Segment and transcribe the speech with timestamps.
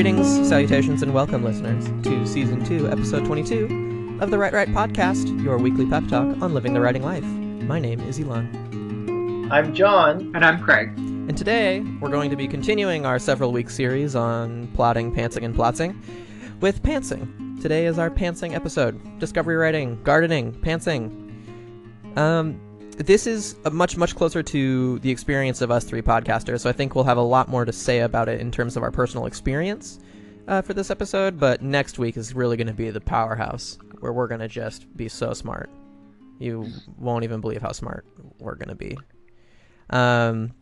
[0.00, 5.44] Greetings, salutations, and welcome, listeners, to Season 2, Episode 22 of the Write Right Podcast,
[5.44, 7.22] your weekly pep talk on living the writing life.
[7.22, 9.52] My name is Elon.
[9.52, 10.32] I'm John.
[10.34, 10.88] And I'm Craig.
[10.96, 15.54] And today, we're going to be continuing our several week series on plotting, pantsing, and
[15.54, 16.02] plotsing
[16.62, 17.60] with pantsing.
[17.60, 21.30] Today is our pantsing episode discovery writing, gardening, pantsing.
[22.16, 22.58] Um,
[23.06, 26.72] this is a much much closer to the experience of us three podcasters so i
[26.72, 29.26] think we'll have a lot more to say about it in terms of our personal
[29.26, 30.00] experience
[30.48, 34.12] uh, for this episode but next week is really going to be the powerhouse where
[34.12, 35.70] we're going to just be so smart.
[36.38, 36.66] You
[36.98, 38.04] won't even believe how smart
[38.38, 38.98] we're going to be.
[39.90, 40.52] Um,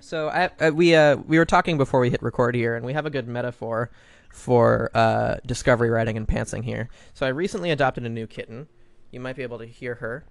[0.00, 2.92] so I, I, we uh, we were talking before we hit record here and we
[2.92, 3.90] have a good metaphor
[4.32, 6.88] for uh, discovery writing and pantsing here.
[7.14, 8.68] So i recently adopted a new kitten.
[9.10, 10.24] You might be able to hear her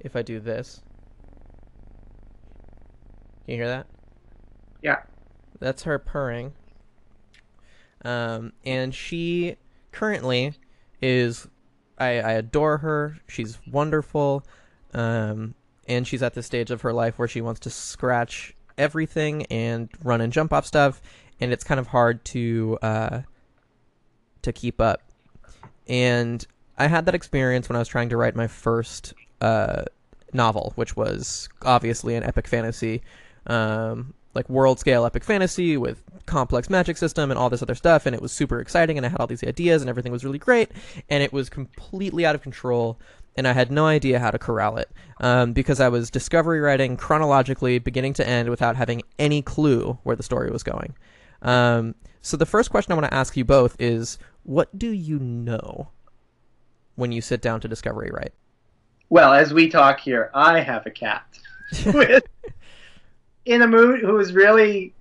[0.00, 0.82] if I do this.
[3.44, 3.86] Can you hear that?
[4.82, 5.02] Yeah.
[5.60, 6.52] That's her purring.
[8.04, 9.56] Um, and she
[9.92, 10.54] currently
[11.00, 11.48] is.
[11.98, 13.18] I, I adore her.
[13.26, 14.44] She's wonderful.
[14.92, 15.54] Um,
[15.88, 19.88] and she's at the stage of her life where she wants to scratch everything and
[20.02, 21.00] run and jump off stuff,
[21.40, 23.20] and it's kind of hard to uh,
[24.42, 25.02] to keep up.
[25.88, 26.44] And
[26.76, 29.84] I had that experience when I was trying to write my first uh,
[30.32, 33.02] novel, which was obviously an epic fantasy,
[33.46, 38.06] um, like world scale epic fantasy with complex magic system and all this other stuff,
[38.06, 40.38] and it was super exciting, and I had all these ideas, and everything was really
[40.38, 40.70] great,
[41.08, 42.98] and it was completely out of control.
[43.38, 46.96] And I had no idea how to corral it um, because I was discovery writing
[46.96, 50.94] chronologically, beginning to end, without having any clue where the story was going.
[51.42, 55.18] Um, so the first question I want to ask you both is, what do you
[55.18, 55.90] know
[56.94, 58.32] when you sit down to discovery write?
[59.08, 61.26] Well, as we talk here, I have a cat
[61.86, 62.24] with,
[63.44, 64.92] in a mood who is really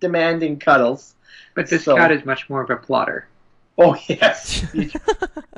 [0.00, 1.14] demanding cuddles.
[1.54, 3.28] But this so, cat is much more of a plotter.
[3.76, 4.90] Oh yes, you,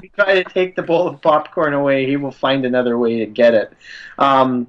[0.02, 3.26] you try to take the bowl of popcorn away, he will find another way to
[3.26, 3.72] get it.
[4.18, 4.66] Um,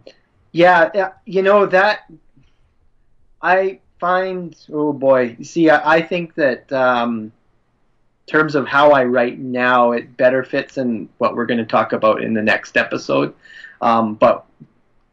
[0.53, 2.09] yeah, you know that
[3.41, 4.55] I find.
[4.71, 6.71] Oh boy, see, I, I think that.
[6.71, 7.33] Um,
[8.31, 11.91] terms of how I write now, it better fits in what we're going to talk
[11.91, 13.33] about in the next episode.
[13.81, 14.45] Um, but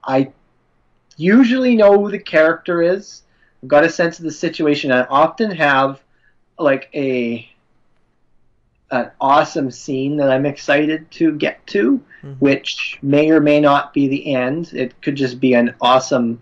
[0.05, 0.31] I
[1.17, 3.23] usually know who the character is.
[3.61, 4.93] I've got a sense of the situation.
[4.93, 6.01] I often have
[6.61, 7.51] like a
[8.91, 12.33] an awesome scene that I'm excited to get to, mm-hmm.
[12.35, 14.73] which may or may not be the end.
[14.73, 16.41] It could just be an awesome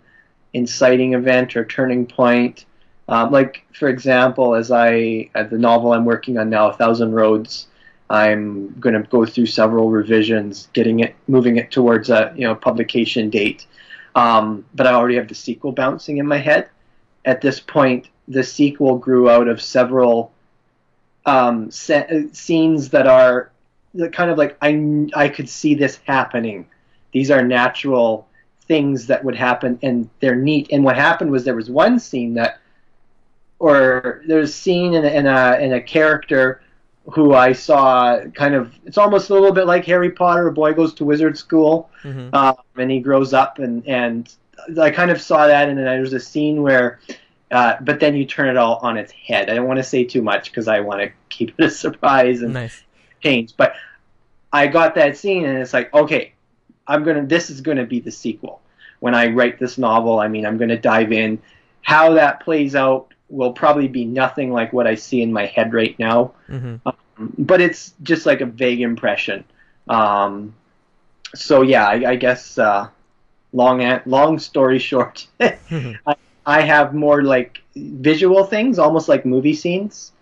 [0.52, 2.66] inciting event or turning point.
[3.08, 7.12] Um, like for example, as I uh, the novel I'm working on now, A Thousand
[7.12, 7.68] Roads,
[8.10, 12.54] I'm going to go through several revisions, getting it, moving it towards a you know
[12.54, 13.66] publication date.
[14.14, 16.68] Um, but I already have the sequel bouncing in my head.
[17.24, 20.32] At this point, the sequel grew out of several
[21.26, 23.50] um, se- scenes that are
[24.12, 26.66] kind of like I I could see this happening.
[27.12, 28.26] These are natural
[28.66, 30.68] things that would happen, and they're neat.
[30.72, 32.58] And what happened was there was one scene that
[33.58, 36.60] or there's a scene in a, in a in a character
[37.12, 40.48] who I saw kind of it's almost a little bit like Harry Potter.
[40.48, 42.34] A boy goes to wizard school, mm-hmm.
[42.34, 44.32] um, and he grows up, and and
[44.80, 47.00] I kind of saw that, and then there's a scene where.
[47.48, 49.48] Uh, but then you turn it all on its head.
[49.48, 52.42] I don't want to say too much because I want to keep it a surprise
[52.42, 52.82] and nice.
[53.22, 53.56] change.
[53.56, 53.74] But
[54.52, 56.32] I got that scene, and it's like, okay,
[56.88, 57.24] I'm gonna.
[57.24, 58.60] This is gonna be the sequel.
[58.98, 61.40] When I write this novel, I mean, I'm gonna dive in.
[61.82, 65.72] How that plays out will probably be nothing like what I see in my head
[65.74, 66.32] right now.
[66.48, 66.76] Mm-hmm.
[66.86, 69.44] Um, but it's just like a vague impression.
[69.88, 70.54] Um,
[71.34, 72.88] so yeah, I, I guess uh,
[73.52, 80.12] long long story short, I, I, have more like visual things, almost like movie scenes.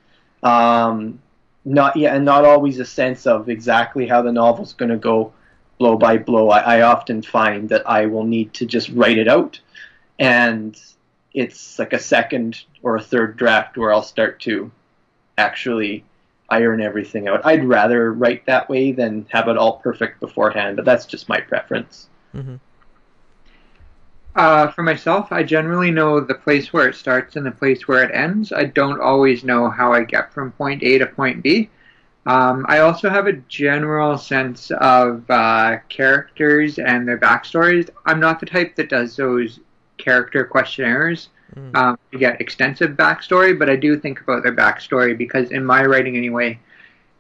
[0.43, 1.21] Um,
[1.65, 5.33] not yeah, and not always a sense of exactly how the novel's going to go
[5.79, 6.51] blow by blow.
[6.51, 9.61] I, I often find that I will need to just write it out
[10.19, 10.81] and
[11.33, 14.71] it's like a second or a third draft where I'll start to
[15.37, 16.05] actually
[16.51, 17.45] iron everything out.
[17.45, 21.41] I'd rather write that way than have it all perfect beforehand, but that's just my
[21.41, 22.09] preference.
[22.35, 22.57] Mm-hmm.
[24.37, 28.05] Uh, for myself, I generally know the place where it starts and the place where
[28.05, 28.53] it ends.
[28.53, 31.71] I don't always know how I get from point A to point B.
[32.27, 37.89] Um, I also have a general sense of uh, characters and their backstories.
[38.05, 39.61] I'm not the type that does those
[39.97, 41.77] character questionnaires mm.
[41.77, 45.85] um, to get extensive backstory, but I do think about their backstory because in my
[45.85, 46.59] writing anyway,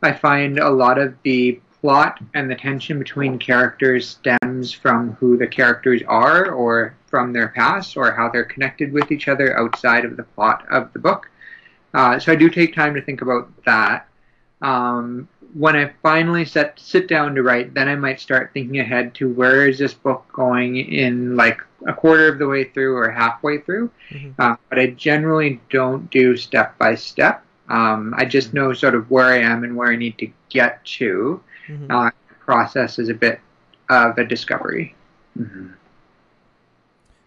[0.02, 5.36] I find a lot of the plot and the tension between characters stems from who
[5.36, 10.04] the characters are or from their past or how they're connected with each other outside
[10.04, 11.30] of the plot of the book.
[11.92, 14.08] Uh, so I do take time to think about that.
[14.62, 19.14] Um, when I finally set sit down to write, then I might start thinking ahead
[19.16, 23.10] to where is this book going in like a quarter of the way through or
[23.10, 23.90] halfway through.
[24.10, 24.34] Mhm.
[24.38, 27.42] Uh, but I generally don't do step by step.
[27.68, 30.84] Um, I just know sort of where I am and where I need to get
[30.98, 31.40] to.
[31.68, 31.86] Mhm.
[31.88, 33.40] Uh, the process is a bit
[33.88, 34.94] of a discovery.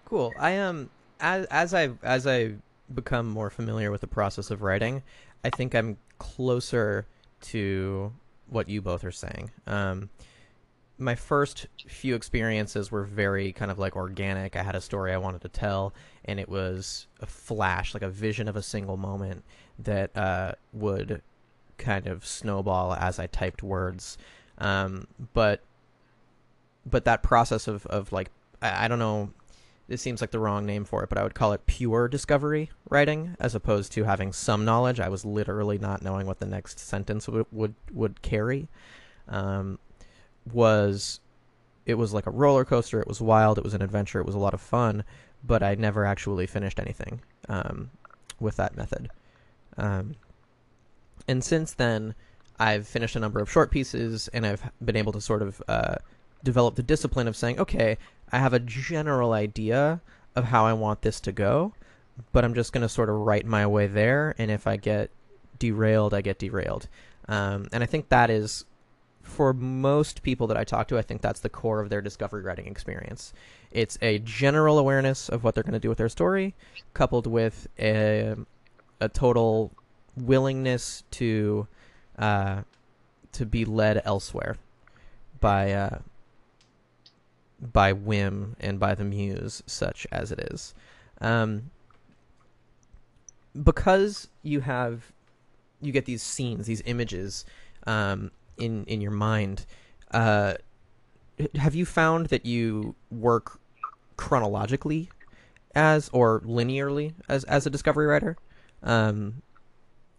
[0.05, 0.33] Cool.
[0.39, 0.89] I am um,
[1.19, 2.53] as as I as I
[2.93, 5.03] become more familiar with the process of writing,
[5.43, 7.05] I think I'm closer
[7.41, 8.13] to
[8.49, 9.51] what you both are saying.
[9.65, 10.09] Um,
[10.97, 14.55] my first few experiences were very kind of like organic.
[14.55, 15.93] I had a story I wanted to tell,
[16.25, 19.43] and it was a flash, like a vision of a single moment
[19.79, 21.21] that uh, would
[21.77, 24.17] kind of snowball as I typed words.
[24.57, 25.61] Um, but
[26.89, 28.31] but that process of, of like
[28.61, 29.31] I, I don't know
[29.87, 32.71] this seems like the wrong name for it, but I would call it pure discovery
[32.89, 34.99] writing as opposed to having some knowledge.
[34.99, 38.67] I was literally not knowing what the next sentence would would, would carry.
[39.27, 39.79] Um,
[40.51, 41.19] was
[41.85, 42.99] it was like a roller coaster.
[42.99, 43.57] It was wild.
[43.57, 44.19] It was an adventure.
[44.19, 45.05] It was a lot of fun,
[45.43, 47.89] but I never actually finished anything um,
[48.39, 49.09] with that method.
[49.77, 50.15] Um,
[51.29, 52.13] and since then,
[52.59, 55.95] I've finished a number of short pieces, and I've been able to sort of uh,
[56.43, 57.97] develop the discipline of saying, okay,
[58.31, 60.01] I have a general idea
[60.35, 61.73] of how I want this to go,
[62.31, 65.09] but I'm just going to sort of write my way there, and if I get
[65.59, 66.87] derailed, I get derailed.
[67.27, 68.65] Um, and I think that is,
[69.21, 72.43] for most people that I talk to, I think that's the core of their discovery
[72.43, 73.33] writing experience.
[73.71, 76.55] It's a general awareness of what they're going to do with their story,
[76.93, 78.35] coupled with a,
[79.01, 79.71] a total
[80.15, 81.67] willingness to
[82.17, 82.61] uh,
[83.33, 84.57] to be led elsewhere
[85.39, 85.99] by uh,
[87.61, 90.73] by whim and by the muse, such as it is.
[91.21, 91.71] Um,
[93.63, 95.11] because you have
[95.81, 97.45] you get these scenes, these images
[97.85, 99.65] um, in in your mind.
[100.11, 100.55] Uh,
[101.55, 103.59] have you found that you work
[104.15, 105.09] chronologically
[105.75, 108.37] as or linearly as as a discovery writer?
[108.83, 109.41] Um,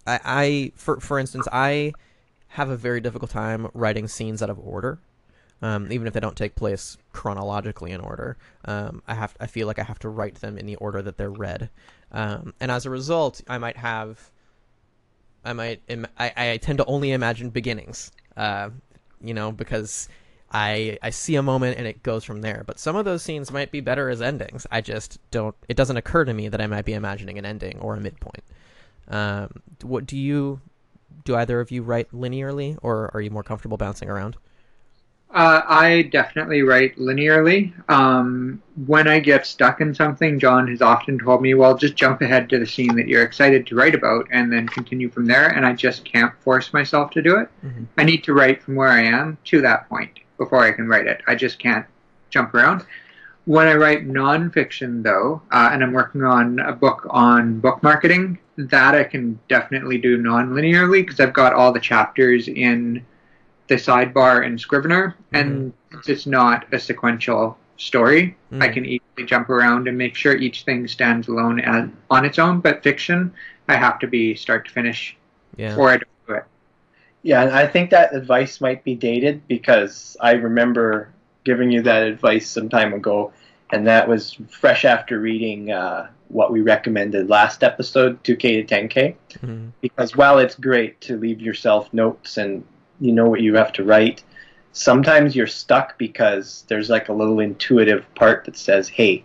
[0.06, 1.92] I, I for for instance, I
[2.52, 4.98] have a very difficult time writing scenes out of order
[5.62, 8.36] um, even if they don't take place chronologically in order.
[8.64, 11.16] Um, I have I feel like I have to write them in the order that
[11.16, 11.70] they're read,
[12.12, 14.30] um, and as a result, I might have
[15.44, 18.70] I might Im- I, I tend to only imagine beginnings, uh,
[19.22, 20.08] you know, because
[20.52, 22.64] I I see a moment and it goes from there.
[22.66, 24.66] But some of those scenes might be better as endings.
[24.70, 25.54] I just don't.
[25.68, 28.44] It doesn't occur to me that I might be imagining an ending or a midpoint.
[29.08, 30.60] Um, what do you?
[31.24, 34.36] Do either of you write linearly, or are you more comfortable bouncing around?
[35.30, 37.72] Uh, I definitely write linearly.
[37.90, 42.22] Um, when I get stuck in something, John has often told me, well, just jump
[42.22, 45.48] ahead to the scene that you're excited to write about and then continue from there.
[45.48, 47.48] And I just can't force myself to do it.
[47.64, 47.86] Mhm.
[47.98, 51.06] I need to write from where I am to that point before I can write
[51.06, 51.20] it.
[51.26, 51.84] I just can't
[52.30, 52.84] jump around.
[53.44, 58.38] When I write nonfiction, though, uh, and I'm working on a book on book marketing,
[58.56, 63.02] that I can definitely do non-linearly because I've got all the chapters in
[63.68, 68.72] the sidebar in Scrivener, and since it's not a sequential story, I Mm.
[68.74, 72.60] can easily jump around and make sure each thing stands alone as, on its own.
[72.60, 73.32] But fiction,
[73.68, 75.16] I have to be start to finish,
[75.56, 75.76] Yeah.
[75.76, 76.44] or I don't do it.
[77.22, 81.10] Yeah, and I think that advice might be dated because I remember
[81.44, 83.32] giving you that advice some time ago,
[83.70, 89.16] and that was fresh after reading uh, what we recommended last episode, 2K to 10K.
[89.44, 89.72] Mhm.
[89.80, 92.64] Because while it's great to leave yourself notes and
[93.00, 94.22] you know what you have to write,
[94.72, 99.24] sometimes you're stuck because there's like a little intuitive part that says, hey,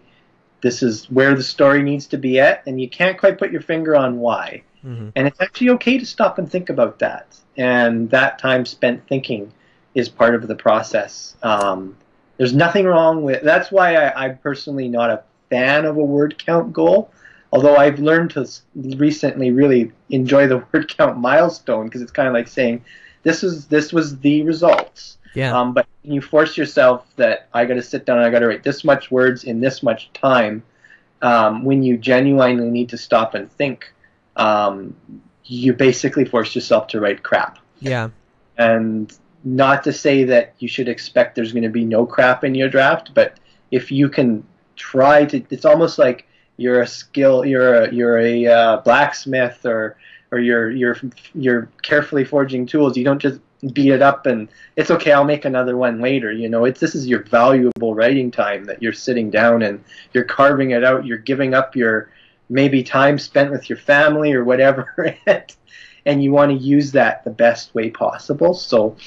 [0.61, 3.61] this is where the story needs to be at, and you can't quite put your
[3.61, 4.63] finger on why.
[4.85, 5.11] Mhm.
[5.15, 7.27] And it's actually okay to stop and think about that.
[7.57, 9.51] And that time spent thinking
[9.93, 11.35] is part of the process.
[11.43, 11.95] Um,
[12.37, 16.43] there's nothing wrong with that's why I, I'm personally not a fan of a word
[16.43, 17.11] count goal.
[17.51, 18.49] Although I've learned to
[18.97, 22.83] recently really enjoy the word count milestone because it's kind of like saying,
[23.23, 25.57] "This is this was the results." Yeah.
[25.57, 28.47] Um, but you force yourself that I got to sit down and I got to
[28.47, 30.63] write this much words in this much time,
[31.23, 33.91] um, when you genuinely need to stop and think,
[34.35, 34.95] um,
[35.45, 37.59] you basically force yourself to write crap.
[37.79, 38.09] yeah.
[38.57, 39.11] And
[39.43, 42.69] not to say that you should expect there's going to be no crap in your
[42.69, 43.39] draft, but
[43.71, 46.27] if you can try to, it's almost like
[46.57, 49.97] you're a skill, you're a you're a uh, blacksmith or
[50.33, 50.97] or you're you're
[51.35, 52.97] you're carefully forging tools.
[52.97, 53.39] You don't just
[53.71, 55.11] beat it up and it's okay.
[55.11, 56.31] I'll make another one later.
[56.31, 60.23] You know, it's this is your valuable writing time that you're sitting down and you're
[60.23, 61.05] carving it out.
[61.05, 62.09] You're giving up your
[62.49, 65.15] maybe time spent with your family or whatever,
[66.05, 68.55] and you want to use that the best way possible.
[68.55, 68.97] So,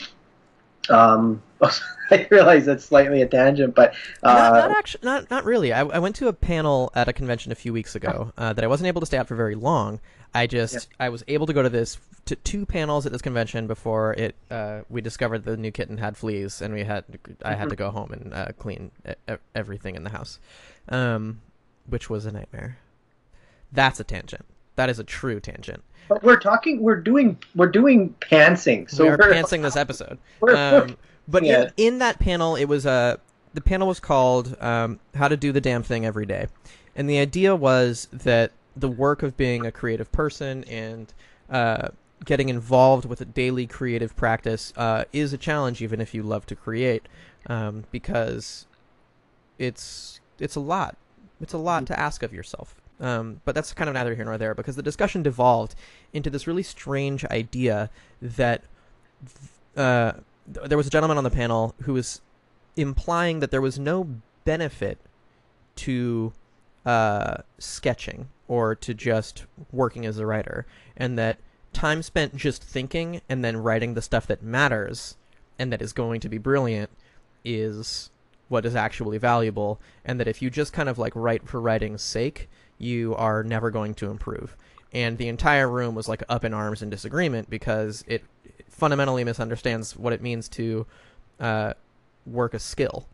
[0.91, 1.43] um,
[2.11, 5.73] I realize that's slightly a tangent, but uh, not, not actually, not not really.
[5.73, 8.63] I, I went to a panel at a convention a few weeks ago uh, that
[8.63, 10.01] I wasn't able to stay out for very long.
[10.35, 11.07] I just Yeah.
[11.07, 14.35] I was able to go to this to two panels at this convention before it
[14.51, 17.05] uh, we discovered the new kitten had fleas and we had
[17.43, 18.91] I had to go home and uh, clean
[19.55, 20.39] everything in the house,
[20.89, 21.41] um,
[21.87, 22.79] which was a nightmare.
[23.73, 24.45] That's a tangent.
[24.77, 25.83] That is a true tangent.
[26.09, 28.89] but we're talking, we're doing, we're doing pantsing.
[28.89, 30.19] So we are we're, pantsing this episode.
[30.41, 30.97] we're- Um,
[31.29, 31.71] but Yeah.
[31.77, 33.17] in, in that panel, it was uh,
[33.55, 36.47] the panel was called um, "How to Do the Damn Thing Every Day,"
[36.95, 41.13] and the idea was that the work of being a creative person and
[41.51, 41.89] uh,
[42.25, 46.47] getting involved with a daily creative practice uh, is a challenge, even if you love
[46.47, 47.09] to create,
[47.49, 48.67] um, because
[49.59, 50.97] it's it's a lot.
[51.41, 52.77] It's a lot to ask of yourself.
[52.99, 55.75] Um, but that's kind of neither here nor there because the discussion devolved
[56.13, 57.91] into this really strange idea
[58.23, 58.65] that
[59.77, 60.13] uh,
[60.53, 62.23] th- there was a gentleman on the panel who was
[62.77, 64.09] implying that there was no
[64.45, 64.99] benefit
[65.77, 66.33] to
[66.87, 70.65] uh, sketching or to just working as a writer,
[70.97, 71.39] and that
[71.73, 75.17] time spent just thinking and then writing the stuff that matters
[75.59, 76.89] and that is going to be brilliant
[77.45, 78.11] is
[78.49, 82.03] what is actually valuable, and that if you just kind of like write for writing's
[82.03, 82.49] sake,
[82.79, 84.57] you are never going to improve.
[84.93, 88.25] And the entire room was like up in arms in disagreement because it
[88.69, 90.87] fundamentally misunderstands what it means to
[91.41, 91.75] uh,
[92.27, 93.07] work a skill.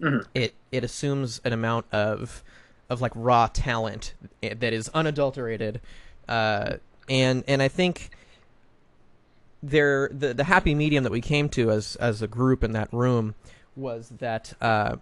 [0.00, 0.26] Mhm.
[0.34, 2.42] It it assumes an amount of
[2.90, 5.80] of like raw talent that is unadulterated,
[6.28, 6.74] uh,
[7.08, 8.10] and and I think
[9.62, 12.92] there the the happy medium that we came to as as a group in that
[12.92, 13.34] room
[13.76, 14.96] was that uh,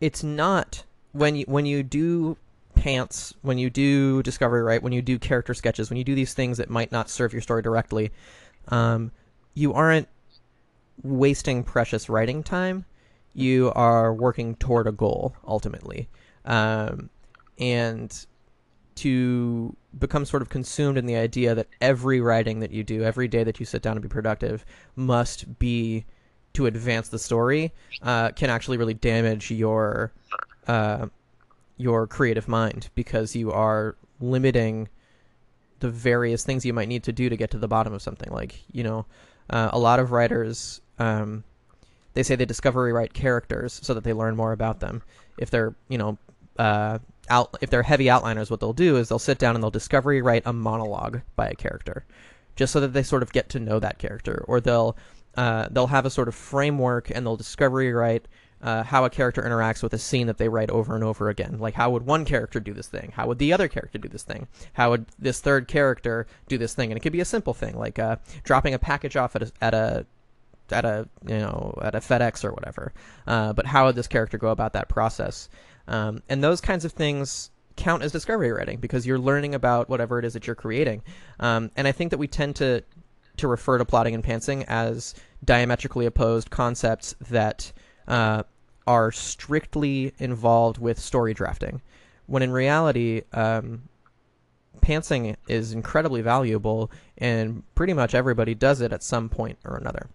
[0.00, 2.36] it's not when you when you do
[2.74, 4.82] pants when you do discovery right?
[4.82, 7.42] When you do character sketches when you do these things that might not serve your
[7.42, 8.10] story directly
[8.68, 9.12] um,
[9.54, 10.08] you aren't
[11.02, 12.84] wasting precious writing time.
[13.34, 16.08] You are working toward a goal ultimately.
[16.44, 17.10] Um,
[17.58, 18.26] and
[18.96, 23.28] to become sort of consumed in the idea that every writing that you do every
[23.28, 24.64] day that you sit down to be productive
[24.96, 26.04] must be
[26.54, 30.12] to advance the story uh, can actually really damage your
[30.66, 31.06] uh,
[31.76, 34.88] your creative mind because you are limiting
[35.78, 38.30] the various things you might need to do to get to the bottom of something.
[38.30, 39.06] Like you know,
[39.48, 41.44] uh, a lot of writers um,
[42.14, 45.02] they say they discovery write characters so that they learn more about them.
[45.38, 46.18] If they're you know
[46.58, 49.70] uh, out if they're heavy outliners, what they'll do is they'll sit down and they'll
[49.70, 52.04] discovery write a monologue by a character,
[52.56, 54.96] just so that they sort of get to know that character, or they'll
[55.40, 58.28] uh, they'll have a sort of framework and they'll discovery write
[58.60, 61.56] uh, how a character interacts with a scene that they write over and over again.
[61.58, 63.10] Like, how would one character do this thing?
[63.16, 64.48] How would the other character do this thing?
[64.74, 66.90] How would this third character do this thing?
[66.90, 69.52] And it could be a simple thing, like uh, dropping a package off at a,
[69.62, 70.06] at a
[70.70, 72.92] at a you know at a FedEx or whatever.
[73.26, 75.48] Uh, but how would this character go about that process?
[75.88, 80.18] Um, and those kinds of things count as discovery writing because you're learning about whatever
[80.18, 81.02] it is that you're creating.
[81.38, 82.84] Um, and I think that we tend to
[83.40, 87.72] to refer to plotting and pantsing as diametrically opposed concepts that
[88.08, 88.42] uh,
[88.86, 91.80] are strictly involved with story drafting,
[92.26, 93.82] when in reality, um,
[94.80, 100.08] pantsing is incredibly valuable, and pretty much everybody does it at some point or another.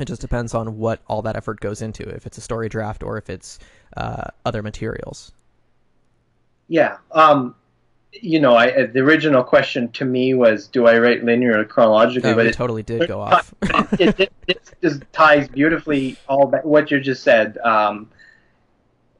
[0.00, 3.02] It just depends on what all that effort goes into, if it's a story draft
[3.02, 3.58] or if it's
[3.96, 5.32] uh, other materials.
[6.66, 6.96] Yeah.
[7.12, 7.54] Um,
[8.20, 12.30] you know, I, the original question to me was, do I write linear or chronologically?
[12.30, 13.52] Uh, but it, totally did go off.
[13.98, 17.58] it, it, it just ties beautifully all that what you just said.
[17.58, 18.10] Um,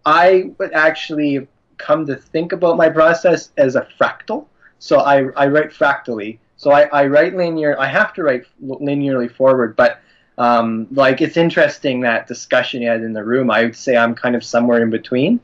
[0.06, 1.48] I would actually
[1.78, 4.46] come to think about my process as a fractal.
[4.78, 6.40] So I, I write fractally.
[6.56, 7.78] So I, I write linear.
[7.78, 10.00] I have to write linearly forward, but
[10.38, 13.50] um, like it's interesting that discussion you had in the room.
[13.50, 15.40] I would say I'm kind of somewhere in between.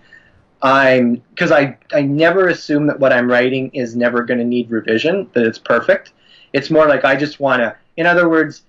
[0.62, 4.70] I'm because I I never assume that what I'm writing is never going to need
[4.70, 5.28] revision.
[5.32, 6.12] That it's perfect.
[6.52, 7.76] It's more like I just want to.
[7.96, 8.62] In other words,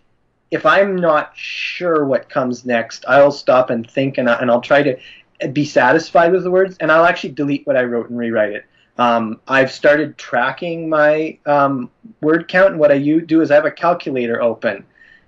[0.51, 4.61] if I'm not sure what comes next, I'll stop and think, and, I, and I'll
[4.61, 4.97] try to
[5.53, 8.65] be satisfied with the words, and I'll actually delete what I wrote and rewrite it.
[8.97, 11.89] Um, I've started tracking my um,
[12.21, 14.85] word count, and what I do is I have a calculator open,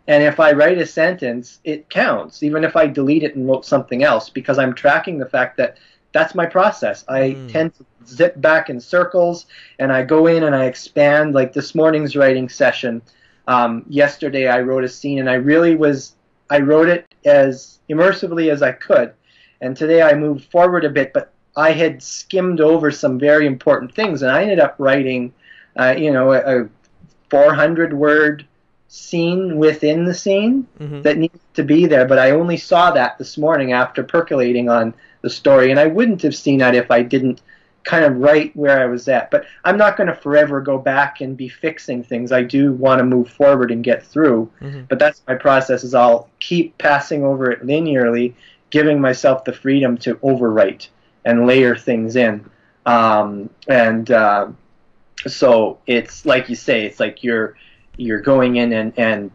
[0.08, 3.65] and if I write a sentence, it counts, even if I delete it and wrote
[3.65, 5.77] something else, because I'm tracking the fact that
[6.13, 7.03] that's my process.
[7.10, 7.51] I Mm.
[7.51, 9.46] tend to zip back in circles,
[9.79, 11.34] and I go in and I expand.
[11.34, 13.01] Like this morning's writing session,
[13.48, 16.15] um, yesterday I wrote a scene, and I really was
[16.50, 19.13] I wrote it as immersively as I could,
[19.62, 23.93] and today I moved forward a bit, but I had skimmed over some very important
[23.93, 25.34] things, and I ended up writing,
[25.77, 26.70] uh, you know, a, a
[27.29, 28.46] 400 word
[28.93, 32.05] scene within the scene hmm that needs to be there.
[32.05, 36.21] But I only saw that this morning after percolating on the story, and I wouldn't
[36.21, 37.41] have seen that if I didn't
[37.83, 39.31] kind of write where I was at.
[39.31, 42.31] But I'm not going to forever go back and be fixing things.
[42.31, 44.51] I do want to move forward and get through.
[44.59, 45.83] hmm But that's my process.
[45.83, 48.35] Is I'll keep passing over it linearly,
[48.69, 50.89] giving myself the freedom to overwrite
[51.25, 52.47] and layer things in.
[52.85, 54.50] Um, and uh,
[55.25, 57.55] so it's like you say, it's like you're
[57.97, 59.31] you're going in and, and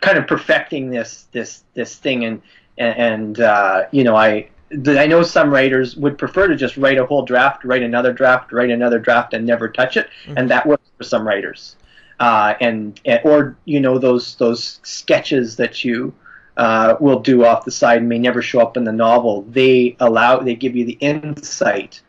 [0.00, 2.42] kind of perfecting this this this thing and
[2.78, 7.06] and uh, you know I I know some writers would prefer to just write a
[7.06, 10.84] whole draft, write another draft, write another draft, and never touch it, and that works
[10.98, 11.76] for some writers.
[12.20, 16.12] Uh, and, and or you know those those sketches that you
[16.58, 19.42] uh, will do off the side may never show up in the novel.
[19.42, 22.02] They allow they give you the insight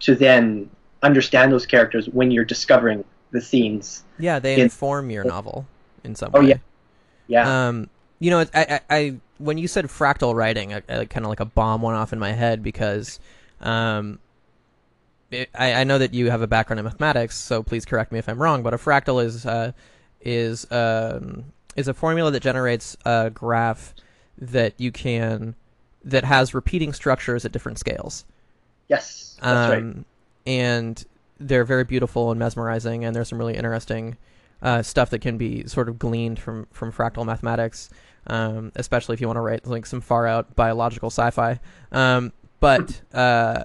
[0.00, 0.68] to then
[1.02, 4.04] understand those characters when you're discovering the scenes.
[4.18, 5.66] Yeah, they In- inform your novel
[6.04, 6.40] in some way.
[6.40, 6.48] Oh, way.
[6.48, 6.58] yeah.
[7.26, 7.68] Yeah.
[7.68, 11.30] Um, you know, I, I, I when you said fractal writing, I, I, kind of
[11.30, 13.18] like a bomb went off in my head because,
[13.60, 14.18] um,
[15.30, 18.18] it, I, I know that you have a background in mathematics, so please correct me
[18.18, 18.62] if I'm wrong.
[18.62, 19.72] But a fractal is uh,
[20.20, 23.94] is um, is a formula that generates a graph
[24.38, 25.56] that you can
[26.04, 28.24] that has repeating structures at different scales.
[28.88, 29.78] yes, that's right.
[29.78, 30.04] Um,
[30.46, 31.02] And
[31.38, 34.16] they're very beautiful and mesmerizing, and there's some really interesting
[34.62, 37.90] uh, stuff that can be sort of gleaned from from fractal mathematics,
[38.26, 41.60] um, especially if you want to write like some far out biological sci-fi.
[41.92, 43.64] Um, but uh,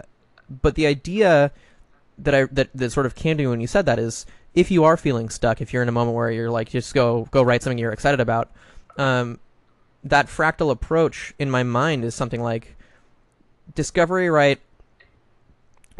[0.49, 1.51] but the idea
[2.17, 4.71] that I that, that sort of came to me when you said that is if
[4.71, 7.41] you are feeling stuck, if you're in a moment where you're like just go go
[7.43, 8.51] write something you're excited about,
[8.97, 9.39] um,
[10.03, 12.75] that fractal approach in my mind is something like
[13.75, 14.59] discovery write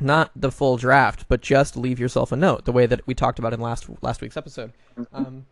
[0.01, 3.39] not the full draft, but just leave yourself a note, the way that we talked
[3.39, 4.73] about in last last week's episode.
[5.13, 5.45] Um,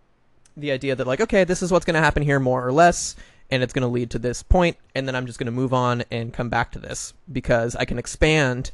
[0.55, 3.15] the idea that like, okay, this is what's going to happen here, more or less,
[3.51, 5.73] and it's going to lead to this point, and then I'm just going to move
[5.73, 8.71] on and come back to this because I can expand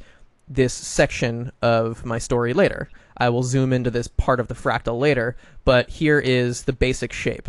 [0.48, 2.88] this section of my story later.
[3.16, 7.12] I will zoom into this part of the fractal later, but here is the basic
[7.12, 7.48] shape.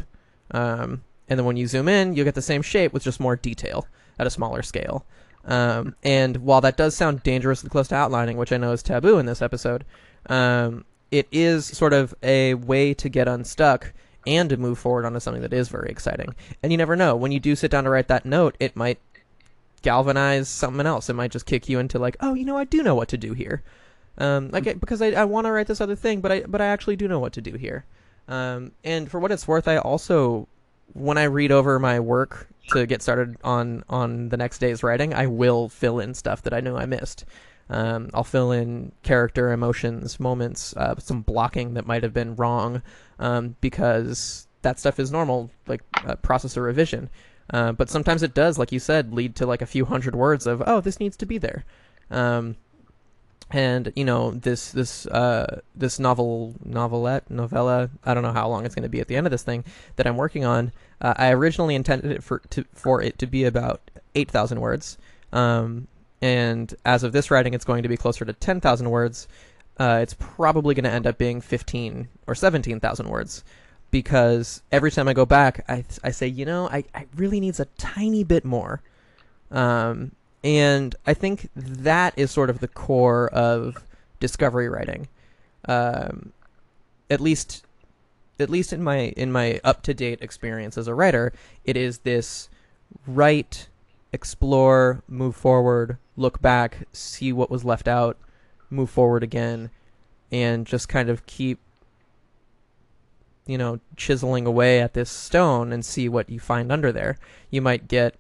[0.52, 3.36] Um, and then when you zoom in, you get the same shape with just more
[3.36, 3.88] detail
[4.20, 5.06] at a smaller scale.
[5.46, 9.20] Um, and while that does sound dangerously close to outlining, which I know is taboo
[9.20, 9.86] in this episode,
[10.28, 13.94] um, it is sort of a way to get unstuck
[14.28, 16.34] and to move forward onto something that is very exciting.
[16.64, 17.16] And you never know.
[17.16, 19.00] When you do sit down to write that note, it might
[19.84, 21.10] galvanize something else.
[21.10, 23.18] It might just kick you into like, oh, you know, I do know what to
[23.18, 23.62] do here.
[24.18, 26.68] Um, like because I, I want to write this other thing, but I but I
[26.68, 27.86] actually do know what to do here.
[28.28, 30.48] Um, and for what it's worth, I also
[30.96, 35.14] when I read over my work to get started on on the next day's writing,
[35.14, 37.26] I will fill in stuff that I know I missed.
[37.70, 42.82] Um, I'll fill in character, emotions, moments, uh, some blocking that might have been wrong,
[43.20, 47.10] um, because that stuff is normal, like uh, processor revision.
[47.52, 50.48] Uh, but sometimes it does, like you said, lead to like a few hundred words
[50.48, 51.66] of, oh, this needs to be there.
[52.10, 52.56] Um,
[53.52, 58.66] and you know this this uh, this novel novelette novella I don't know how long
[58.66, 59.64] it's going to be at the end of this thing
[59.98, 60.72] that I'm working on.
[61.06, 64.98] Uh, I originally intended it for to, for it to be about eight thousand words,
[65.32, 65.88] um,
[66.20, 69.28] and as of this writing, it's going to be closer to ten thousand words.
[69.78, 73.44] Uh, it's probably going to end up being fifteen or seventeen thousand words
[73.92, 77.60] because every time I go back, I I say, you know, I, I really needs
[77.60, 78.82] a tiny bit more.
[79.52, 80.12] Um,
[80.44, 83.84] and I think that is sort of the core of
[84.20, 85.08] discovery writing.
[85.68, 86.34] Um,
[87.12, 87.64] at least,
[88.40, 92.00] at least in my in my up to date experience as a writer, it is
[92.00, 92.50] this
[93.08, 93.70] write,
[94.12, 98.18] explore, move forward, look back, see what was left out,
[98.70, 99.70] move forward again,
[100.32, 101.60] and just kind of keep
[103.46, 107.18] you know chiseling away at this stone and see what you find under there.
[107.50, 108.16] You might get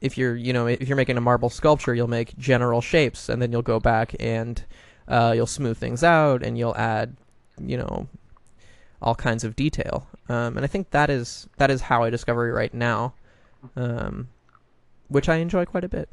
[0.00, 3.40] if you're you know if you're making a marble sculpture, you'll make general shapes, and
[3.42, 4.64] then you'll go back and
[5.08, 7.16] uh, you'll smooth things out, and you'll add
[7.58, 8.08] you know
[9.02, 10.06] all kinds of detail.
[10.28, 13.14] Um, and I think that is that is how I discover right now,
[13.76, 14.28] um,
[15.08, 16.08] which I enjoy quite a bit.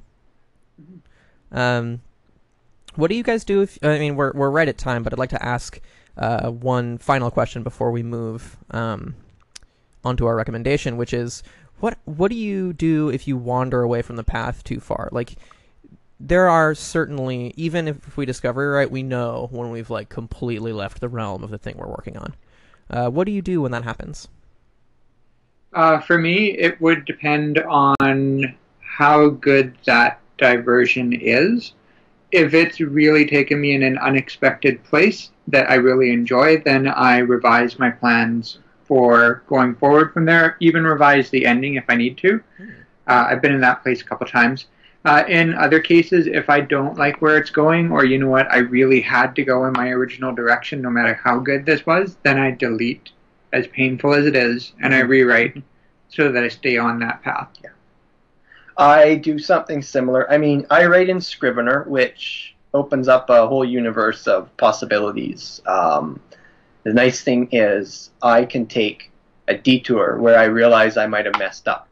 [1.51, 2.01] Um,
[2.95, 3.61] what do you guys do?
[3.61, 5.79] If I mean we're we're right at time, but I'd like to ask
[6.17, 9.15] uh, one final question before we move um,
[10.03, 11.43] onto our recommendation, which is
[11.79, 15.09] what what do you do if you wander away from the path too far?
[15.11, 15.35] Like
[16.19, 20.99] there are certainly even if we discover right, we know when we've like completely left
[20.99, 22.33] the realm of the thing we're working on.
[22.89, 24.27] Uh, what do you do when that happens?
[25.73, 31.73] Uh, for me, it would depend on how good that diversion is.
[32.31, 37.19] if it's really taken me in an unexpected place that I really enjoy, then I
[37.19, 40.57] revise my plans for going forward from there.
[40.59, 42.41] Even revise the ending if I need to.
[43.07, 44.65] Uh, I've been in that place a couple times.
[45.05, 48.51] Uh, in other cases, if I don't like where it's going, or you know what,
[48.51, 52.17] I really had to go in my original direction, no matter how good this was,
[52.23, 53.09] then I delete,
[53.53, 55.63] as painful as it is, and I rewrite
[56.09, 57.49] so that I stay on that path.
[57.63, 57.69] Yeah.
[58.77, 60.29] I do something similar.
[60.31, 65.61] I mean, I write in Scrivener, which opens up a whole universe of possibilities.
[65.65, 66.19] Um,
[66.83, 69.11] the nice thing is, I can take
[69.47, 71.87] a detour where I realize I might have messed up,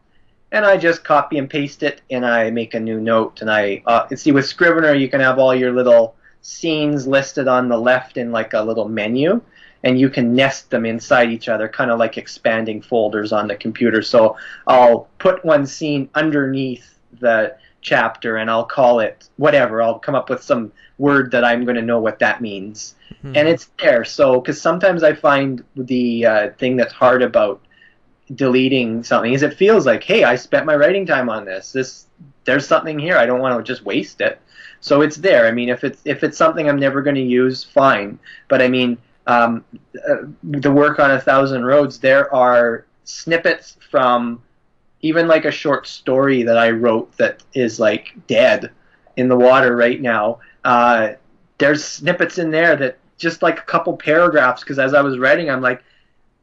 [0.51, 3.41] and I just copy and paste it, and I make a new note.
[3.41, 7.67] And I uh, see with Scrivener, you can have all your little scenes listed on
[7.69, 9.41] the left in like a little menu,
[9.84, 13.55] and you can nest them inside each other, kind of like expanding folders on the
[13.55, 14.01] computer.
[14.01, 19.81] So I'll put one scene underneath the chapter and I'll call it whatever.
[19.81, 22.95] I'll come up with some word that I'm going to know what that means.
[23.23, 23.38] Mhm.
[23.38, 24.03] And it's there.
[24.03, 27.62] So, because sometimes I find the uh, thing that's hard about
[28.34, 31.72] deleting something is it feels like, hey, I spent my writing time on this.
[31.72, 32.08] This
[32.46, 33.18] there's something here.
[33.18, 34.40] I don't want to just waste it.
[34.80, 35.48] So it's there.
[35.48, 38.20] I mean, if it's if it's something I'm never going to use, fine.
[38.48, 39.64] But I mean, um,
[40.08, 44.42] uh, the work on a thousand roads, there are snippets from
[45.02, 48.72] even like a short story that I wrote that is like dead
[49.18, 50.40] in the water right now.
[50.64, 51.14] Uh,
[51.58, 55.50] there's snippets in there that just like a couple paragraphs because as I was writing,
[55.50, 55.84] I'm like,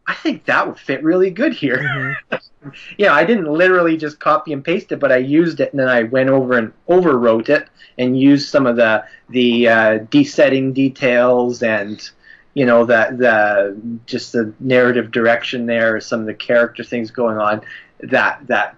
[0.06, 1.78] I think that would fit really good here.
[1.78, 2.40] Mhm.
[2.98, 5.88] yeah, I didn't literally just copy and paste it, but I used it and then
[5.88, 11.62] I went over and overwrote it and used some of the the uh, desetting details
[11.62, 12.10] and
[12.54, 17.38] you know the the just the narrative direction there, some of the character things going
[17.38, 17.62] on.
[18.00, 18.76] That that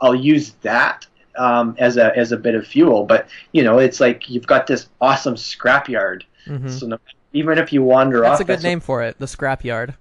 [0.00, 1.06] I'll use that
[1.36, 3.04] um, as a as a bit of fuel.
[3.04, 6.22] But you know, it's like you've got this awesome scrapyard.
[6.46, 6.70] Mhm.
[6.70, 6.98] So no,
[7.32, 9.18] even if you wander That's off, that's a good name for it.
[9.18, 9.94] The scrapyard.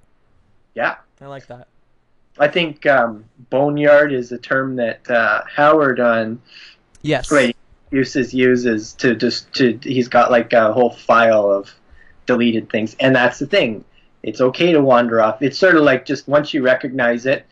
[0.75, 1.67] Yeah, I like that.
[2.39, 6.41] I think um, boneyard is a term that uh, Howard on
[7.03, 7.27] Yes.
[7.27, 7.55] Great
[7.91, 11.71] uses uses to just to he's got like a whole file of
[12.25, 13.83] deleted things, and that's the thing.
[14.23, 15.41] It's okay to wander off.
[15.41, 17.45] It's sort of like just once you recognize it,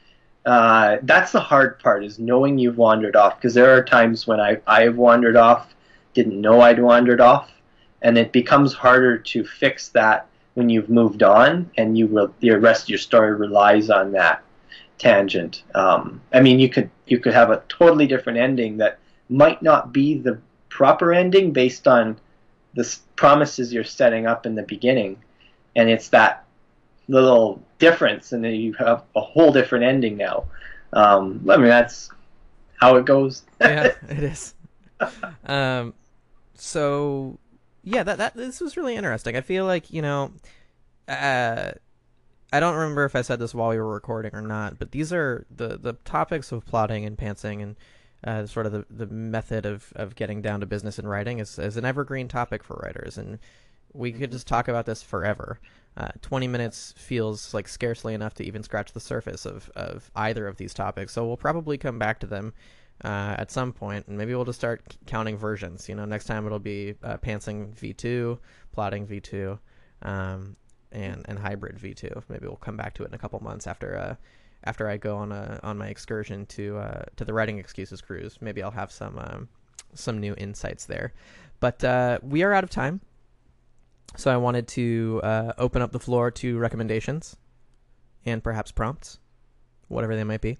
[0.45, 3.35] uh, that's the hard part is knowing you've wandered off.
[3.35, 5.75] Because there are times when I I've wandered off,
[6.13, 7.51] didn't know I'd wandered off,
[8.01, 12.51] and it becomes harder to fix that when you've moved on and you re- the
[12.51, 14.43] rest of your story relies on that
[14.97, 15.63] tangent.
[15.73, 19.91] Um, I mean, you could you could have a totally different ending that might not
[19.93, 22.17] be the proper ending based on
[22.73, 25.17] the s- promises you're setting up in the beginning,
[25.75, 26.45] and it's that
[27.07, 30.45] little difference, and then you have a whole different ending now.
[30.93, 32.09] Um, I mean, that's
[32.79, 33.43] how it goes.
[33.59, 34.53] yeah, it is.
[35.45, 35.93] Um,
[36.55, 37.39] so
[37.83, 39.35] yeah, that that this was really interesting.
[39.35, 40.31] I feel like you know,
[41.07, 41.71] uh,
[42.53, 45.11] I don't remember if I said this while we were recording or not, but these
[45.13, 47.75] are the the topics of plotting and pantsing and
[48.23, 51.57] uh, sort of the, the method of, of getting down to business and writing is,
[51.57, 53.39] is an evergreen topic for writers, and
[53.93, 55.59] we could just talk about this forever.
[55.97, 60.47] Uh, 20 minutes feels like scarcely enough to even scratch the surface of, of either
[60.47, 62.53] of these topics, so we'll probably come back to them
[63.03, 65.89] uh, at some point, and maybe we'll just start counting versions.
[65.89, 68.37] You know, next time it'll be uh, pantsing v2,
[68.71, 69.57] plotting v2,
[70.03, 70.55] um,
[70.91, 72.23] and and hybrid v2.
[72.29, 74.15] Maybe we'll come back to it in a couple months after uh,
[74.63, 78.37] after I go on a on my excursion to uh, to the writing excuses cruise.
[78.41, 79.49] Maybe I'll have some um,
[79.93, 81.13] some new insights there.
[81.59, 83.01] But uh, we are out of time,
[84.15, 87.35] so I wanted to uh, open up the floor to recommendations
[88.25, 89.19] and perhaps prompts,
[89.87, 90.57] whatever they might be.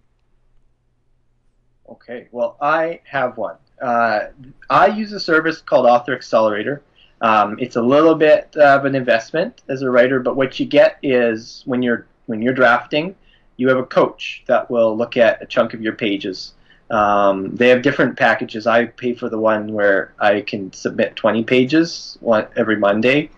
[1.92, 3.58] Okay, well, I have one.
[3.82, 4.28] Uh,
[4.70, 6.82] I use a service called Author Accelerator.
[7.20, 10.98] Um, it's a little bit of an investment as a writer, but what you get
[11.04, 13.14] is when you're when you're drafting,
[13.58, 16.54] you have a coach that will look at a chunk of your pages.
[16.90, 18.68] Um, they have different packages.
[18.68, 23.32] I pay for the one where I can submit 20 pages one, every Monday,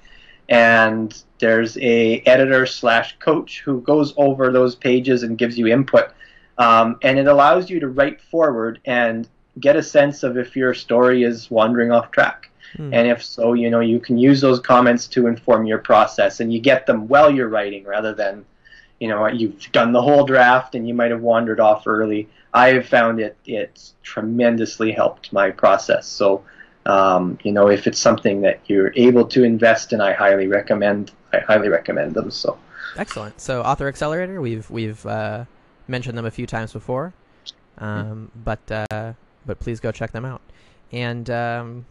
[0.47, 6.11] and there's a editor slash coach who goes over those pages and gives you input
[6.57, 9.27] um, and it allows you to write forward and
[9.59, 12.49] get a sense of if your story is wandering off track.
[12.75, 12.93] Hmm.
[12.93, 16.51] And if so, you know, you can use those comments to inform your process and
[16.51, 18.45] you get them while you're writing rather than,
[18.99, 22.29] you know, you've done the whole draft and you might have wandered off early.
[22.53, 26.07] I have found it it's tremendously helped my process.
[26.07, 26.43] So,
[26.85, 31.11] um, you know, if it's something that you're able to invest in, I highly recommend.
[31.31, 32.29] I highly recommend them.
[32.29, 32.57] So,
[32.95, 33.39] Excellent.
[33.41, 35.45] So Author Accelerator, we've we've uh,
[35.87, 37.13] mentioned them a few times before,
[37.77, 38.59] um, but
[38.91, 39.13] uh,
[39.45, 40.41] but please go check them out.
[40.91, 41.85] And um,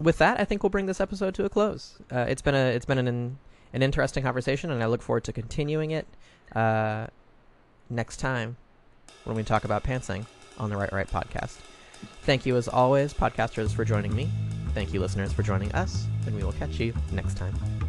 [0.00, 1.98] with that, I think we'll bring this episode to a close.
[2.12, 3.38] Uh, it's been a it's been an
[3.72, 6.06] an interesting conversation, and I look forward to continuing it
[6.54, 7.06] uh,
[7.88, 8.56] next time
[9.24, 10.26] when we talk about pantsing
[10.58, 11.58] on the Write Right podcast.
[12.22, 14.30] Thank you, as always, podcasters, for joining me.
[14.74, 17.79] Thank you, listeners, for joining us, and we will catch you next time.